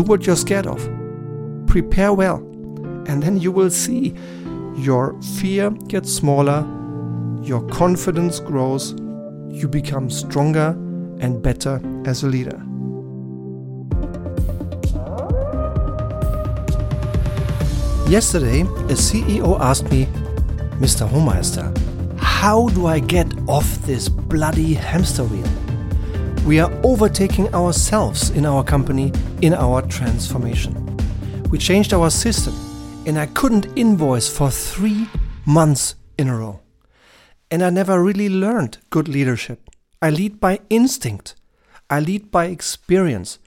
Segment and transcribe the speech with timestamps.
[0.00, 0.78] do what you're scared of.
[1.66, 2.38] Prepare well,
[3.06, 4.14] and then you will see
[4.76, 6.60] your fear gets smaller,
[7.42, 8.94] your confidence grows,
[9.50, 10.70] you become stronger
[11.20, 12.62] and better as a leader.
[18.08, 20.06] Yesterday, a CEO asked me,
[20.80, 21.06] Mr.
[21.06, 21.68] Hohmeister,
[22.18, 25.69] how do I get off this bloody hamster wheel?
[26.50, 30.74] We are overtaking ourselves in our company in our transformation.
[31.48, 32.52] We changed our system,
[33.06, 35.06] and I couldn't invoice for three
[35.46, 36.58] months in a row.
[37.52, 39.70] And I never really learned good leadership.
[40.02, 41.36] I lead by instinct,
[41.88, 43.38] I lead by experience.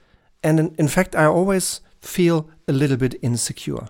[0.42, 3.88] And in, fact, I always feel a little bit insecure.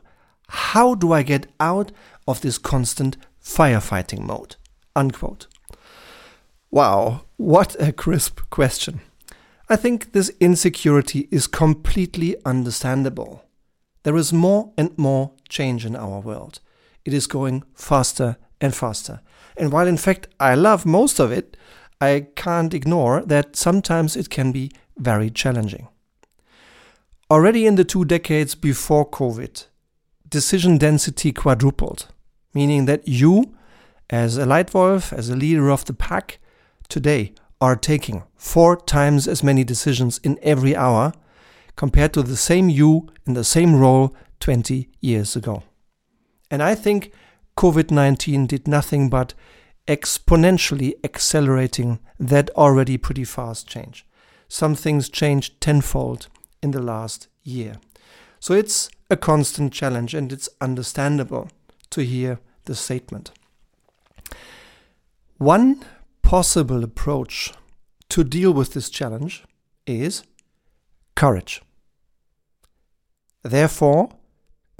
[0.49, 1.93] How do I get out
[2.27, 4.57] of this constant firefighting mode?
[4.97, 5.47] Unquote.
[6.73, 9.01] Wow, what a crisp question.
[9.69, 13.45] I think this insecurity is completely understandable.
[14.03, 16.61] There is more and more change in our world.
[17.05, 19.21] It is going faster and faster.
[19.57, 21.57] And while in fact I love most of it,
[22.01, 25.89] I can't ignore that sometimes it can be very challenging.
[27.31, 29.67] Already in the two decades before COVID,
[30.29, 32.09] decision density quadrupled,
[32.53, 33.55] meaning that you,
[34.11, 36.39] as a Leitwolf, as a leader of the pack,
[36.95, 41.13] today are taking four times as many decisions in every hour
[41.75, 45.65] compared to the same you in the same role 20 years ago.
[46.53, 47.13] And I think
[47.57, 49.35] COVID 19 did nothing but
[49.89, 54.07] exponentially accelerating that already pretty fast change.
[54.47, 56.29] Some things changed tenfold
[56.63, 57.75] in the last year.
[58.39, 61.51] So it's a constant challenge, and it's understandable
[61.91, 63.33] to hear the statement.
[65.39, 65.85] One
[66.35, 67.53] possible approach
[68.09, 69.45] to deal with this challenge
[69.87, 70.25] is
[71.15, 71.63] courage.
[73.45, 74.09] Therefore,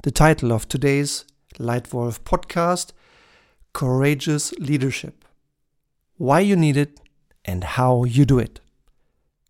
[0.03, 1.23] the title of today's
[1.57, 2.91] Leitwolf podcast
[3.71, 5.23] Courageous Leadership
[6.17, 6.99] Why you need it
[7.45, 8.59] and how you do it.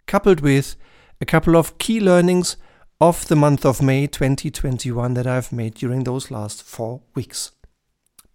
[0.05, 0.75] Coupled with
[1.19, 2.55] a couple of key learnings
[3.01, 7.53] of the month of May 2021 that I've made during those last four weeks.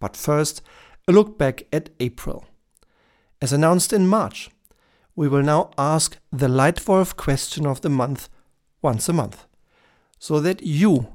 [0.00, 0.60] But first,
[1.06, 2.47] a look back at April.
[3.42, 4.50] As announced in March,
[5.16, 8.28] we will now ask the Leitwolf question of the month
[8.82, 9.46] once a month,
[10.18, 11.14] so that you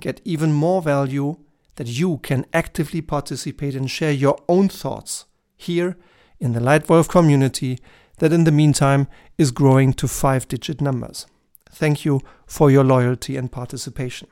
[0.00, 1.36] get even more value,
[1.76, 5.26] that you can actively participate and share your own thoughts
[5.58, 5.98] here
[6.40, 7.78] in the Leitwolf community
[8.16, 11.26] that in the meantime is growing to five digit numbers.
[11.70, 14.28] Thank you for your loyalty and participation.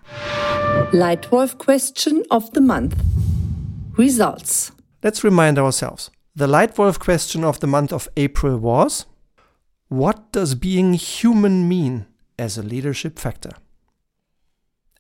[0.91, 2.98] Leitwolf question of the month
[3.98, 4.72] Results.
[5.02, 6.10] Let's remind ourselves.
[6.38, 9.06] The Leitwolf question of the month of April was
[9.88, 12.04] What does being human mean
[12.38, 13.52] as a leadership factor?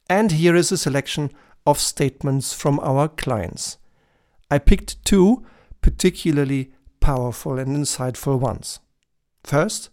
[0.08, 1.30] And here is a selection
[1.66, 3.76] of statements from our clients.
[4.50, 5.44] I picked two
[5.82, 8.80] particularly powerful and insightful ones.
[9.44, 9.90] First,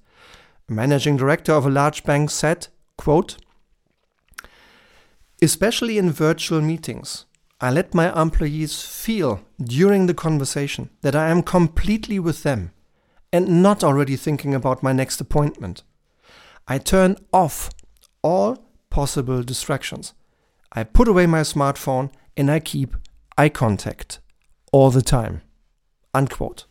[0.70, 3.36] a managing director of a large bank said, quote,
[5.42, 7.26] Especially in virtual meetings,
[7.64, 12.74] I let my employees feel during the conversation that I am completely with them
[13.32, 15.82] and not already thinking about my next appointment.
[16.68, 17.70] I turn off
[18.22, 20.14] all possible distractions.
[20.74, 22.98] I put away my smartphone and I keep
[23.38, 24.20] eye contact
[24.74, 25.42] all the time.
[26.14, 26.66] Unquote.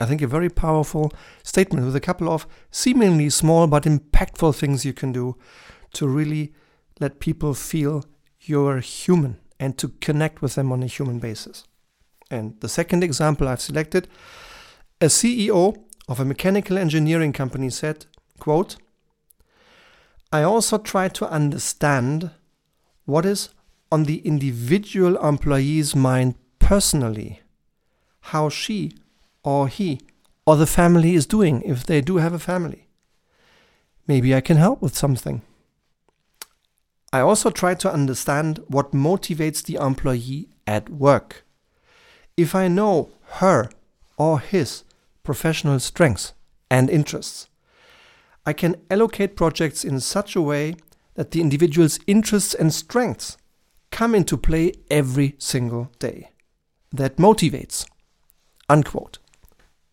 [0.00, 1.12] I think a very powerful
[1.44, 5.36] statement with a couple of seemingly small but impactful things you can do
[5.92, 6.52] to really
[6.98, 8.02] let people feel
[8.40, 11.64] you're human and to connect with them on a human basis.
[12.30, 14.08] And the second example I've selected,
[15.00, 15.76] a CEO
[16.08, 18.06] of a mechanical engineering company said,
[18.38, 18.76] quote,
[20.32, 22.30] I also try to understand
[23.04, 23.48] what is
[23.90, 27.40] on the individual employee's mind personally,
[28.20, 28.92] how she
[29.42, 30.00] or he
[30.46, 32.88] or the family is doing if they do have a family.
[34.06, 35.42] Maybe I can help with something.
[37.12, 41.44] I also try to understand what motivates the employee at work.
[42.36, 43.10] If I know
[43.40, 43.70] her
[44.16, 44.84] or his
[45.22, 46.34] professional strengths
[46.70, 47.48] and interests,
[48.44, 50.76] I can allocate projects in such a way
[51.14, 53.36] that the individual's interests and strengths
[53.90, 56.30] come into play every single day.
[56.92, 57.86] That motivates.
[58.68, 59.18] Unquote.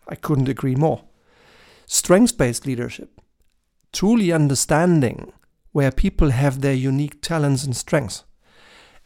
[0.07, 1.03] I couldn't agree more.
[1.85, 3.21] Strengths based leadership,
[3.91, 5.31] truly understanding
[5.75, 8.23] where people have their unique talents and strengths,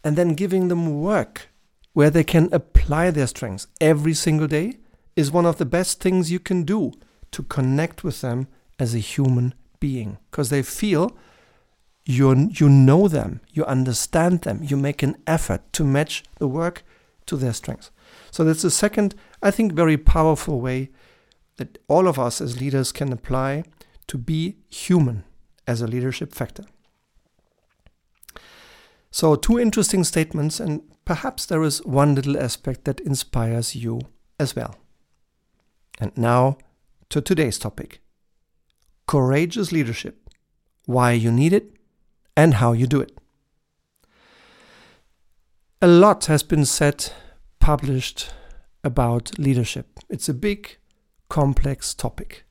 [0.04, 1.50] and then giving them work
[1.94, 4.78] where they can apply their strengths every single day
[5.16, 6.92] is one of the best things you can do
[7.32, 11.18] to connect with them as a human being because they feel
[12.06, 16.84] you, you know them, you understand them, you make an effort to match the work
[17.26, 17.90] to their strengths.
[18.30, 20.92] So that's the second, I think, very powerful way
[21.58, 23.64] that all of us as leaders can apply
[24.06, 25.24] to be human
[25.70, 26.66] as a leadership factor.
[29.12, 34.02] So, two interesting statements, and perhaps there is one little aspect that inspires you
[34.40, 34.76] as well.
[36.00, 36.58] And now
[37.10, 38.02] to today's topic
[39.08, 40.30] courageous leadership,
[40.86, 41.74] why you need it,
[42.38, 43.12] and how you do it.
[45.82, 47.12] A lot has been said,
[47.60, 48.32] published
[48.84, 50.00] about leadership.
[50.10, 50.78] It's a big,
[51.28, 52.44] complex topic.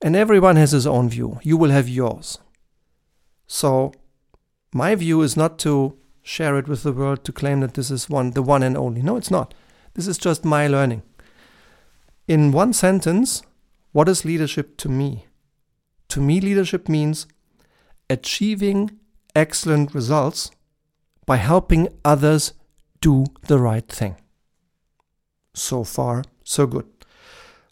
[0.00, 1.40] And everyone has his own view.
[1.42, 2.38] You will have yours.
[3.46, 3.92] So,
[4.72, 8.10] my view is not to share it with the world to claim that this is
[8.10, 9.02] one the one and only.
[9.02, 9.54] No, it's not.
[9.94, 11.02] This is just my learning.
[12.28, 13.42] In one sentence,
[13.92, 15.26] what is leadership to me?
[16.10, 17.26] To me, leadership means
[18.10, 18.98] achieving
[19.34, 20.50] excellent results
[21.26, 22.52] by helping others
[23.00, 24.16] do the right thing.
[25.54, 26.97] So far, so good.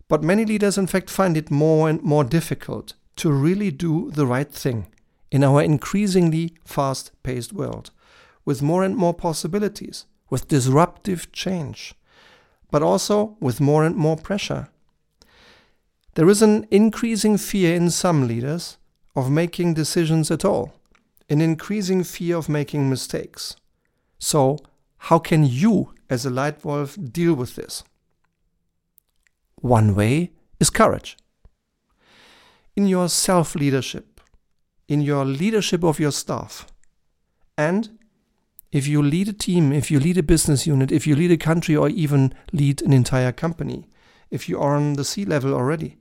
[0.08, 4.26] But many leaders, in fact, find it more and more difficult to really do the
[4.26, 4.86] right thing
[5.30, 7.90] in our increasingly fast paced world,
[8.44, 11.94] with more and more possibilities, with disruptive change,
[12.70, 14.68] but also with more and more pressure.
[16.14, 18.78] There is an increasing fear in some leaders
[19.14, 20.72] of making decisions at all,
[21.28, 23.56] an increasing fear of making mistakes.
[24.18, 24.58] So,
[24.98, 27.82] how can you, as a Leitwolf, deal with this?
[29.60, 31.16] One way is courage.
[32.74, 34.20] In your self leadership,
[34.88, 36.66] in your leadership of your staff,
[37.56, 37.98] and
[38.70, 41.36] if you lead a team, if you lead a business unit, if you lead a
[41.36, 43.86] country, or even lead an entire company,
[44.30, 45.96] if you are on the C level already,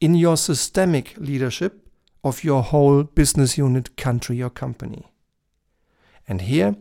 [0.00, 1.88] in your systemic leadership
[2.22, 5.10] of your whole business unit, country, or company.
[6.28, 6.76] And here,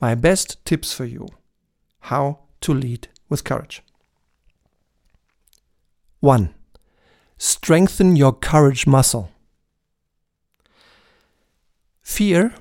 [0.00, 1.28] my best tips for you
[2.00, 3.82] how to lead with courage.
[6.22, 6.54] 1.
[7.36, 9.32] Strengthen your courage muscle.
[12.00, 12.54] Fear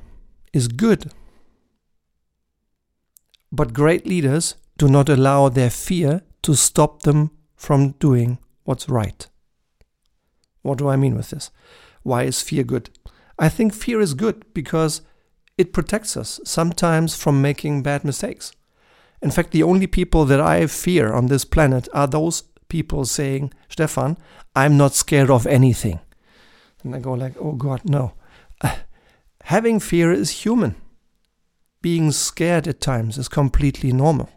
[0.52, 1.12] is good.
[3.52, 9.28] But great leaders do not allow their fear to stop them from doing what's right.
[10.64, 11.52] What do I mean with this?
[12.02, 12.90] Why is fear good?
[13.38, 15.04] I think fear is good because
[15.60, 18.54] it protects us sometimes from making bad mistakes.
[19.22, 22.42] In fact, the only people that I fear on this planet are those
[22.72, 24.18] people saying, Stefan,
[24.56, 26.00] I'm not scared of anything.
[26.84, 28.14] And I go like, oh God, no.
[28.62, 28.78] Uh,
[29.44, 30.76] having fear is human.
[31.82, 34.30] Being scared at times is completely normal.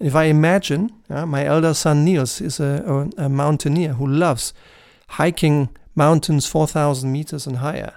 [0.00, 4.52] If I imagine, uh, my elder son Niels is a, a, a mountaineer who loves
[5.10, 7.94] hiking mountains 4,000 meters and higher.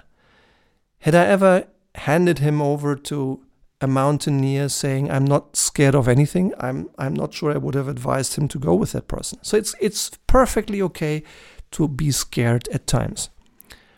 [1.00, 1.66] Had I ever
[1.96, 3.42] handed him over to
[3.80, 7.88] a mountaineer saying, "I'm not scared of anything," I'm I'm not sure I would have
[7.88, 9.38] advised him to go with that person.
[9.42, 11.22] So it's it's perfectly okay
[11.70, 13.30] to be scared at times.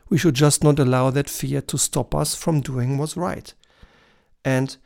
[0.09, 3.55] We should just not allow that fear to stop us from doing what's right.
[4.45, 4.77] And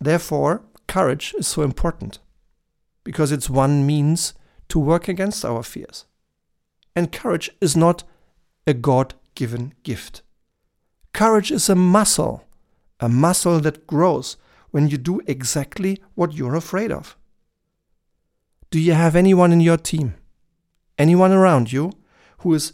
[0.00, 2.18] therefore, courage is so important
[3.02, 4.34] because it's one means
[4.68, 6.04] to work against our fears.
[6.94, 8.04] And courage is not
[8.66, 10.22] a God given gift.
[11.12, 12.44] Courage is a muscle,
[13.00, 14.36] a muscle that grows
[14.74, 17.16] when you do exactly what you're afraid of?
[18.72, 20.16] Do you have anyone in your team,
[20.98, 21.92] anyone around you,
[22.38, 22.72] who is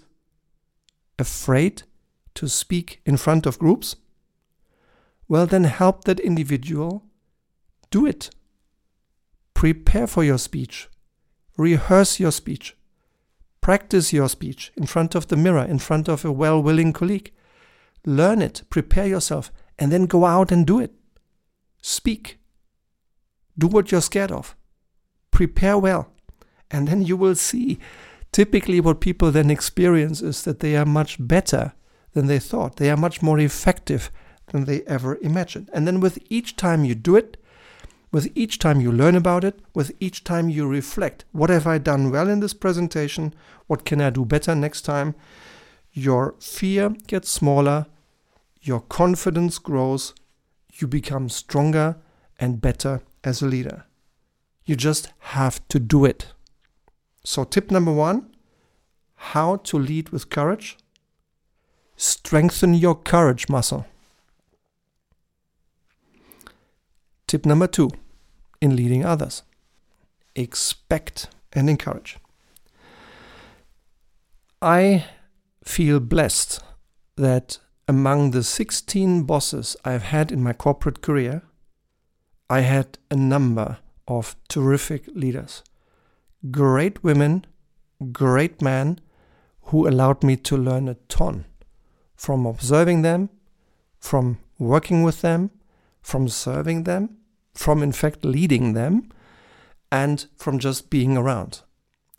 [1.19, 1.83] afraid
[2.37, 3.97] to speak in front of groups?
[5.29, 7.05] Well, then help that individual
[7.91, 8.31] do it.
[9.53, 10.89] Prepare for your speech.
[11.59, 12.79] Rehearse your speech.
[13.61, 17.31] Practice your speech in front of the mirror, in front of a well willing colleague.
[18.07, 20.95] Learn it, prepare yourself, and then go out and do it.
[21.81, 22.39] Speak.
[23.59, 24.57] Do what you're scared of.
[25.31, 26.13] Prepare well.
[26.71, 27.79] And then you will see.
[28.33, 31.73] Typically, what people then experience is that they are much better
[32.13, 32.77] than they thought.
[32.77, 34.11] They are much more effective
[34.47, 35.69] than they ever imagined.
[35.73, 37.37] And then with each time you do it,
[38.13, 41.79] with each time you learn about it, with each time you reflect, what have I
[41.79, 43.35] done well in this presentation?
[43.67, 45.15] What can I do better next time?
[45.93, 47.87] Your fear gets smaller,
[48.61, 50.15] your confidence grows,
[50.81, 51.97] you become stronger
[52.39, 53.85] and better as a leader.
[54.65, 56.33] You just have to do it.
[57.25, 58.31] So, tip number one
[59.15, 60.79] how to lead with courage.
[61.97, 63.85] Strengthen your courage muscle.
[67.27, 67.91] Tip number two
[68.61, 69.43] in leading others
[70.35, 72.19] expect and encourage.
[74.63, 75.07] I
[75.65, 76.61] feel blessed
[77.17, 77.59] that
[77.91, 81.43] among the 16 bosses I've had in my corporate career,
[82.49, 85.65] I had a number of terrific leaders.
[86.53, 87.47] Great women,
[88.13, 89.01] great men
[89.63, 91.47] who allowed me to learn a ton
[92.15, 93.29] from observing them,
[93.99, 95.51] from working with them,
[96.01, 97.17] from serving them,
[97.55, 99.11] from in fact leading them,
[99.91, 101.63] and from just being around.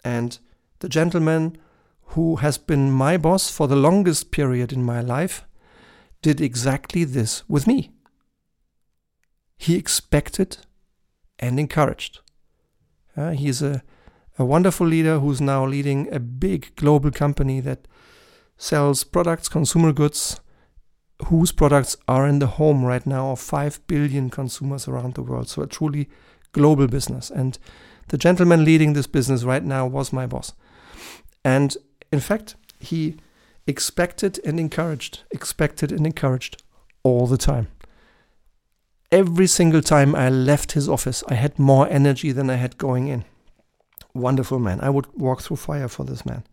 [0.04, 0.38] And
[0.80, 1.58] the gentleman
[2.08, 5.46] who has been my boss for the longest period in my life
[6.22, 7.92] did exactly this with me.
[9.58, 10.58] He expected
[11.40, 12.20] and encouraged.
[13.16, 13.84] Uh, he's a,
[14.38, 17.88] a wonderful leader who's now leading a big global company that
[18.58, 20.40] sells products, consumer goods,
[21.28, 25.50] whose products are in the home right now of 5 billion consumers around the world.
[25.50, 26.10] So a truly
[26.52, 27.30] global business.
[27.30, 27.58] And
[28.08, 30.54] the gentleman leading this business right now was my boss.
[31.44, 31.76] And
[32.12, 33.18] in fact, he
[33.68, 36.62] expected and encouraged, expected and encouraged
[37.04, 37.68] all the time.
[39.12, 43.08] Every single time I left his office, I had more energy than I had going
[43.08, 43.26] in.
[44.14, 44.80] Wonderful man.
[44.82, 46.44] I would walk through fire for this man.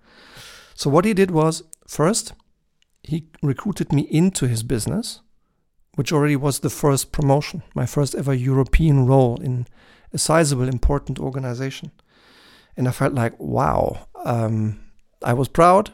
[0.75, 2.33] So, what he did was first,
[3.03, 5.21] he recruited me into his business,
[5.95, 9.67] which already was the first promotion, my first ever European role in
[10.13, 11.91] a sizable, important organization.
[12.77, 14.81] And I felt like, wow, um,
[15.23, 15.91] I was proud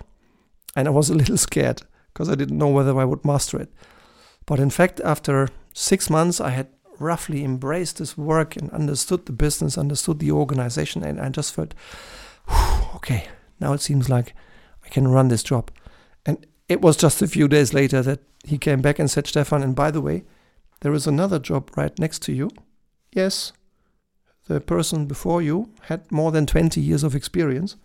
[0.76, 3.72] and I was a little scared because I didn't know whether I would master it.
[4.46, 9.32] But in fact, after six months, I had roughly embraced this work and understood the
[9.32, 11.74] business, understood the organization, and I just felt,
[12.94, 13.26] okay,
[13.60, 14.34] now it seems like
[14.84, 15.70] I can run this job.
[16.24, 19.62] And it was just a few days later that he came back and said, Stefan,
[19.62, 20.24] and by the way,
[20.80, 22.50] there is another job right next to you.
[23.12, 23.52] Yes,
[24.46, 27.76] the person before you had more than 20 years of experience.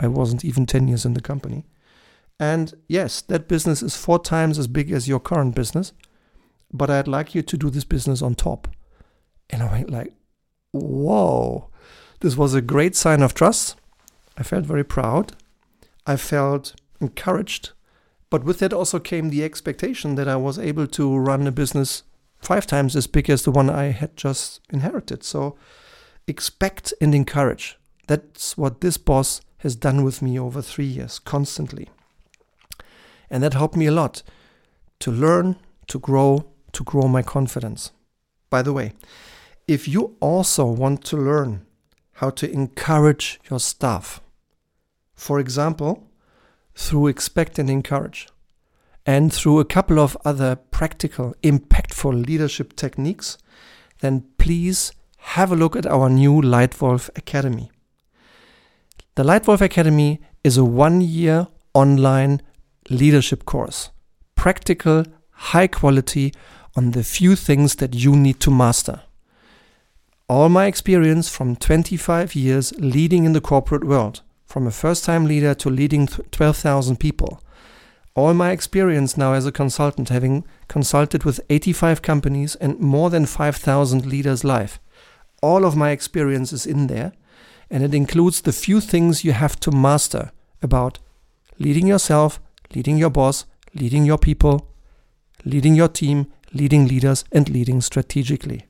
[0.00, 1.64] I wasn't even 10 years in the company.
[2.42, 5.92] And yes, that business is four times as big as your current business,
[6.72, 8.66] but I'd like you to do this business on top.
[9.48, 10.12] And I went like,
[10.72, 11.70] whoa,
[12.18, 13.76] this was a great sign of trust.
[14.36, 15.34] I felt very proud.
[16.04, 17.70] I felt encouraged.
[18.28, 22.02] But with that also came the expectation that I was able to run a business
[22.40, 25.22] five times as big as the one I had just inherited.
[25.22, 25.56] So
[26.26, 27.78] expect and encourage.
[28.08, 31.88] That's what this boss has done with me over three years, constantly.
[33.32, 34.22] And that helped me a lot
[35.00, 35.56] to learn,
[35.88, 37.90] to grow, to grow my confidence.
[38.50, 38.92] By the way,
[39.66, 41.66] if you also want to learn
[42.16, 44.20] how to encourage your staff,
[45.14, 46.10] for example,
[46.74, 48.28] through expect and encourage,
[49.06, 53.38] and through a couple of other practical, impactful leadership techniques,
[54.00, 57.70] then please have a look at our new Leitwolf Academy.
[59.14, 62.42] The Leitwolf Academy is a one year online
[62.90, 63.90] leadership course,
[64.34, 66.32] practical, high quality
[66.76, 69.02] on the few things that you need to master.
[70.28, 75.26] All my experience from 25 years leading in the corporate world, from a first time
[75.26, 77.42] leader to leading 12,000 people.
[78.14, 83.26] All my experience now as a consultant, having consulted with 85 companies and more than
[83.26, 84.78] 5,000 leaders live.
[85.42, 87.12] All of my experience is in there,
[87.70, 90.30] and it includes the few things you have to master
[90.62, 90.98] about
[91.58, 92.38] leading yourself,
[92.74, 94.68] leading your boss, leading your people,
[95.44, 98.66] leading your team, leading leaders, and leading strategically.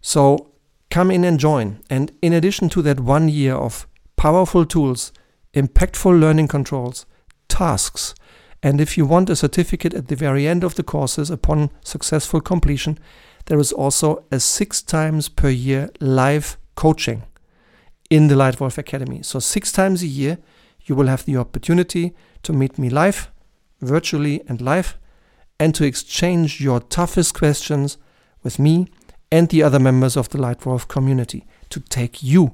[0.00, 0.50] So
[0.90, 1.80] come in and join.
[1.88, 5.12] And in addition to that one year of powerful tools,
[5.54, 7.06] impactful learning controls,
[7.48, 8.14] tasks,
[8.62, 12.40] and if you want a certificate at the very end of the courses upon successful
[12.40, 12.98] completion,
[13.46, 17.24] there is also a six times per year live coaching
[18.08, 19.22] in the Leitwolf Academy.
[19.22, 20.38] So, six times a year,
[20.84, 23.30] you will have the opportunity to meet me live,
[23.80, 24.98] virtually and live,
[25.58, 27.98] and to exchange your toughest questions
[28.42, 28.88] with me
[29.30, 32.50] and the other members of the Leitwolf community to take you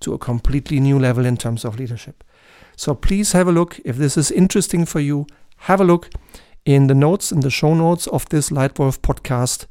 [0.00, 2.24] to a completely new level in terms of leadership.
[2.76, 3.78] So please have a look.
[3.84, 5.26] If this is interesting for you,
[5.58, 6.10] have a look
[6.64, 9.66] in the notes, in the show notes of this Leitwolf podcast.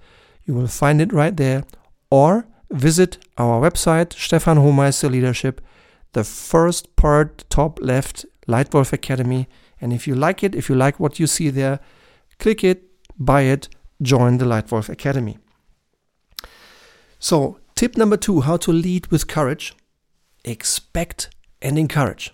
[0.45, 1.63] You will find it right there.
[2.09, 4.57] Or visit our website, Stefan
[6.13, 9.47] the first part, top left, Leitwolf Academy.
[9.79, 11.79] And if you like it, if you like what you see there,
[12.39, 12.83] click it,
[13.17, 13.69] buy it,
[14.01, 15.37] join the Leitwolf Academy.
[17.19, 19.75] So, tip number two how to lead with courage
[20.43, 21.29] expect
[21.61, 22.33] and encourage,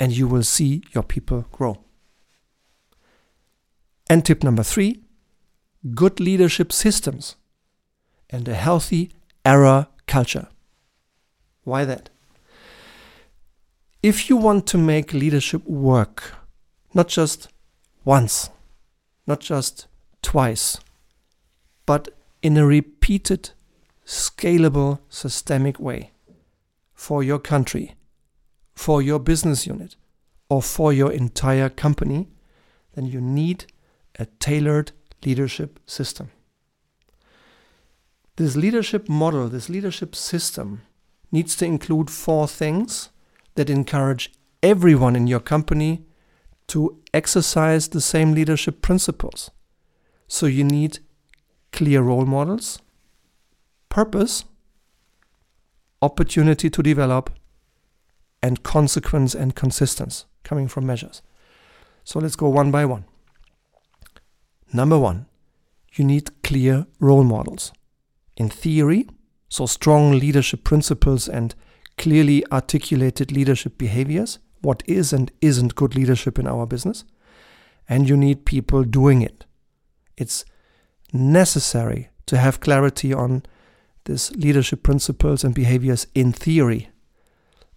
[0.00, 1.78] and you will see your people grow.
[4.10, 5.02] And tip number three
[5.94, 7.36] good leadership systems
[8.30, 9.12] and a healthy
[9.44, 10.48] error culture.
[11.62, 12.10] Why that?
[14.02, 16.34] If you want to make leadership work,
[16.94, 17.48] not just
[18.04, 18.48] once,
[19.26, 19.88] not just
[20.22, 20.78] twice,
[21.84, 22.08] but
[22.40, 23.50] in a repeated,
[24.06, 26.12] scalable, systemic way
[26.94, 27.96] for your country,
[28.72, 29.96] for your business unit,
[30.48, 32.28] or for your entire company,
[32.94, 33.66] then you need
[34.16, 34.92] a tailored
[35.24, 36.30] leadership system.
[38.36, 40.82] This leadership model, this leadership system,
[41.32, 43.10] needs to include four things
[43.58, 46.04] that encourage everyone in your company
[46.68, 49.50] to exercise the same leadership principles.
[50.28, 51.00] So you need
[51.72, 52.78] clear role models,
[53.88, 54.44] purpose,
[56.00, 57.30] opportunity to develop,
[58.40, 61.20] and consequence and consistency coming from measures.
[62.04, 63.06] So let's go one by one.
[64.72, 65.26] Number one,
[65.94, 67.72] you need clear role models.
[68.36, 69.08] In theory,
[69.48, 71.56] so strong leadership principles and
[71.98, 77.04] clearly articulated leadership behaviors, what is and isn't good leadership in our business,
[77.88, 79.44] and you need people doing it.
[80.16, 80.44] It's
[81.12, 83.42] necessary to have clarity on
[84.04, 86.88] these leadership principles and behaviors in theory,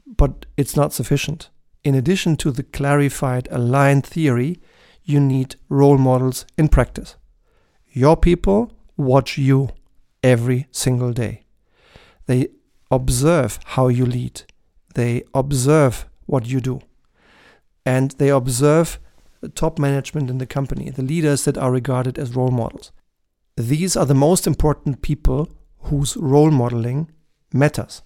[0.06, 1.50] but it's not sufficient.
[1.84, 4.60] In addition to the clarified, aligned theory,
[5.04, 7.16] you need role models in practice.
[7.92, 9.70] Your people watch you
[10.24, 11.46] every single day.
[12.28, 12.50] They
[12.92, 14.44] observe how you lead,
[14.94, 16.82] they observe what you do,
[17.86, 19.00] and they observe
[19.40, 22.92] the top management in the company, the leaders that are regarded as role models.
[23.58, 27.10] These are the most important people whose role modeling
[27.54, 28.02] matters.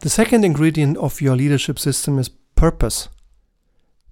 [0.00, 3.08] The second ingredient of your leadership system is purpose.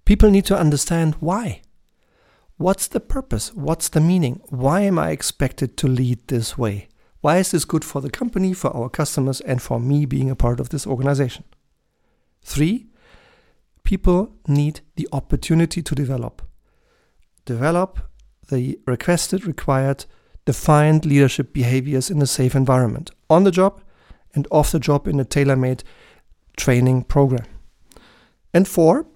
[0.04, 1.62] People need to understand why.
[2.56, 3.52] What's the purpose?
[3.54, 4.40] What's the meaning?
[4.48, 6.88] Why am I expected to lead this way?
[7.20, 10.36] Why is this good for the company, for our customers, and for me being a
[10.36, 11.44] part of this organization?
[12.42, 12.86] Three,
[13.82, 16.42] people need the opportunity to develop.
[17.44, 17.98] Develop
[18.48, 20.04] the requested, required,
[20.44, 23.82] defined leadership behaviors in a safe environment, on the job
[24.34, 25.82] and off the job in a tailor made
[26.56, 27.46] training program.
[28.54, 29.06] And four,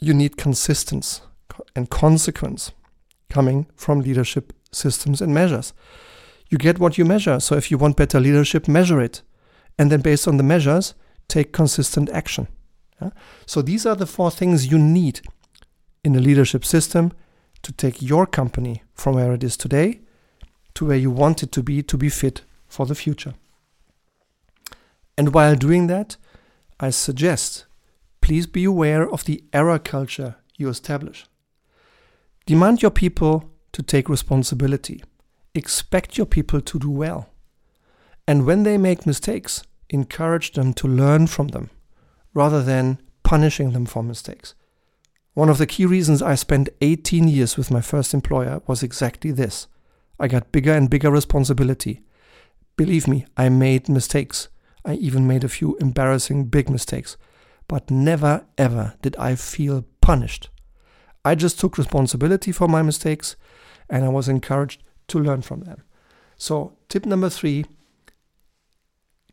[0.00, 1.22] you need consistency
[1.76, 2.72] and consequence
[3.28, 5.72] coming from leadership systems and measures.
[6.50, 7.40] You get what you measure.
[7.40, 9.22] So if you want better leadership, measure it.
[9.78, 10.94] And then based on the measures,
[11.28, 12.48] take consistent action.
[13.00, 13.10] Yeah?
[13.46, 15.20] So these are the four things you need
[16.04, 17.12] in a leadership system
[17.62, 20.00] to take your company from where it is today
[20.74, 23.34] to where you want it to be to be fit for the future.
[25.18, 26.16] And while doing that,
[26.78, 27.66] I suggest
[28.20, 31.26] please be aware of the error culture you establish.
[32.46, 35.02] Demand your people to take responsibility.
[35.54, 37.28] Expect your people to do well.
[38.26, 41.70] And when they make mistakes, encourage them to learn from them
[42.32, 44.54] rather than punishing them for mistakes.
[45.34, 49.32] One of the key reasons I spent 18 years with my first employer was exactly
[49.32, 49.66] this.
[50.18, 52.02] I got bigger and bigger responsibility.
[52.76, 54.48] Believe me, I made mistakes.
[54.84, 57.16] I even made a few embarrassing big mistakes.
[57.68, 60.50] But never ever did I feel punished.
[61.24, 63.36] I just took responsibility for my mistakes
[63.88, 65.82] and I was encouraged to learn from them.
[66.36, 67.66] So, tip number three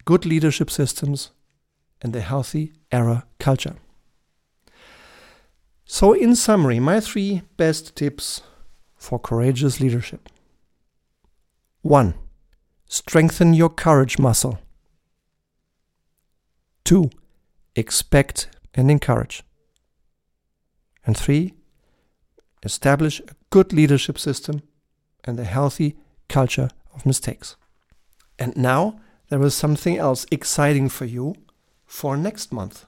[0.05, 1.31] good leadership systems
[2.01, 3.75] and a healthy error culture.
[5.85, 8.41] So, in summary, my three best tips
[8.95, 10.29] for courageous leadership.
[11.81, 12.15] One,
[12.87, 14.59] strengthen your courage muscle.
[16.83, 17.09] Two,
[17.75, 19.43] expect and encourage.
[21.05, 21.53] And three,
[22.63, 24.61] establish a good leadership system
[25.27, 25.95] and a healthy
[26.29, 27.55] culture of mistakes.
[28.39, 31.35] And now there is something else exciting for you
[31.85, 32.85] for next month,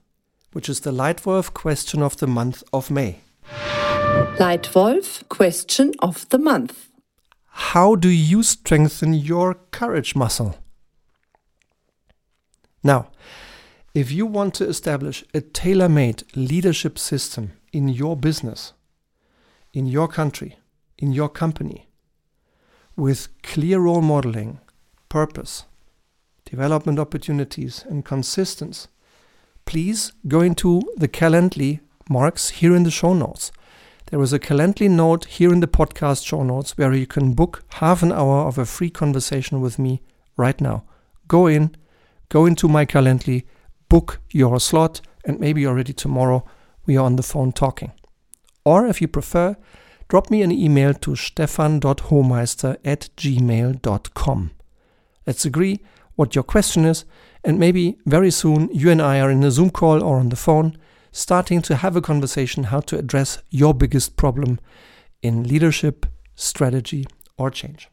[0.53, 3.19] which is the Leitwolf question of the month of May.
[4.37, 6.89] Leitwolf question of the month.
[7.47, 10.55] How do you strengthen your courage muscle?
[12.83, 13.11] Now,
[13.93, 18.73] if you want to establish a tailor made leadership system in your business,
[19.73, 20.57] in your country,
[20.97, 21.88] in your company,
[22.99, 24.59] with clear role modeling,
[25.07, 25.65] purpose,
[26.45, 28.87] development opportunities, and consistency,
[29.65, 33.51] please go into the Calendly marks here in the show notes.
[34.07, 37.63] There is a Calendly note here in the podcast show notes where you can book
[37.73, 40.01] half an hour of a free conversation with me
[40.35, 40.83] right now.
[41.27, 41.75] Go in,
[42.27, 43.45] go into my Calendly,
[43.87, 46.43] book your slot, and maybe already tomorrow
[46.85, 47.91] we are on the phone talking.
[48.65, 49.55] Or if you prefer,
[50.09, 54.51] drop me an email to stefan.hohmeister at gmail.com.
[55.25, 55.79] Let's agree
[56.15, 57.05] what your question is,
[57.43, 60.35] and maybe very soon you and I are in a Zoom call or on the
[60.35, 60.77] phone,
[61.11, 64.59] starting to have a conversation how to address your biggest problem
[65.21, 67.05] in leadership, strategy,
[67.37, 67.87] or change.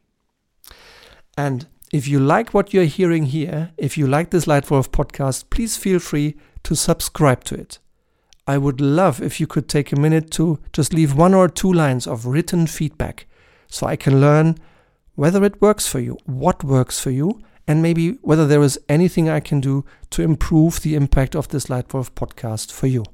[1.37, 5.77] And if you like what you're hearing here, if you like this Leitwolf podcast, please
[5.77, 7.79] feel free to subscribe to it.
[8.47, 11.73] I would love if you could take a minute to just leave one or two
[11.73, 13.27] lines of written feedback
[13.67, 14.57] so I can learn
[15.17, 19.29] whether it works for you, what works for you, and maybe whether there is anything
[19.29, 23.05] I can do to improve the impact of this Leitwolf podcast for you.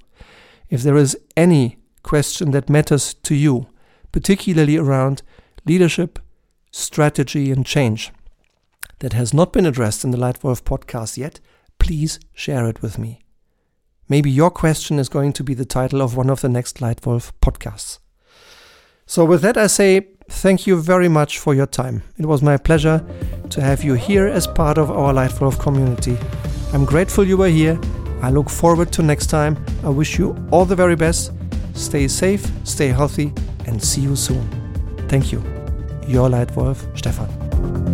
[0.68, 3.68] If there is any question that matters to you,
[4.10, 5.22] particularly around
[5.64, 6.18] leadership,
[6.70, 8.12] strategy, and change,
[8.98, 11.40] that has not been addressed in the Leitwolf podcast yet,
[11.78, 13.21] please share it with me.
[14.08, 17.32] Maybe your question is going to be the title of one of the next Leitwolf
[17.40, 17.98] podcasts.
[19.06, 22.02] So, with that, I say thank you very much for your time.
[22.18, 23.04] It was my pleasure
[23.50, 26.16] to have you here as part of our Leitwolf community.
[26.72, 27.78] I'm grateful you were here.
[28.22, 29.62] I look forward to next time.
[29.84, 31.32] I wish you all the very best.
[31.74, 33.32] Stay safe, stay healthy,
[33.66, 34.46] and see you soon.
[35.08, 35.42] Thank you.
[36.06, 37.91] Your Leitwolf, Stefan.